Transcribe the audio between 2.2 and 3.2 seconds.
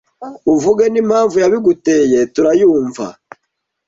turayumva